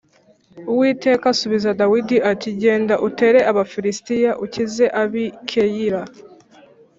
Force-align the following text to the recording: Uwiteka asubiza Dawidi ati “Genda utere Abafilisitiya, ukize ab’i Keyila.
Uwiteka 0.71 1.25
asubiza 1.33 1.69
Dawidi 1.81 2.17
ati 2.31 2.47
“Genda 2.61 2.95
utere 3.07 3.39
Abafilisitiya, 3.51 4.31
ukize 4.45 4.85
ab’i 5.01 5.25
Keyila. 5.49 6.01